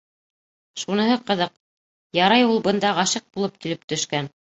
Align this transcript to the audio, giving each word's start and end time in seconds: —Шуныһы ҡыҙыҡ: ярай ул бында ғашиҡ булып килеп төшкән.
—Шуныһы 0.83 1.17
ҡыҙыҡ: 1.27 1.53
ярай 2.19 2.47
ул 2.47 2.57
бында 2.69 2.95
ғашиҡ 3.01 3.29
булып 3.37 3.61
килеп 3.67 3.85
төшкән. 3.95 4.33